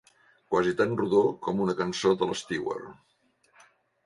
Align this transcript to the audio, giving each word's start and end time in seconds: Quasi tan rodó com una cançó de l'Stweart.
Quasi 0.53 0.71
tan 0.79 0.95
rodó 1.01 1.19
com 1.49 1.61
una 1.67 1.75
cançó 1.83 2.15
de 2.23 2.29
l'Stweart. 2.31 3.69